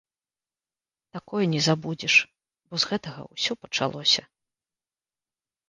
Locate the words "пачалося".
3.67-4.21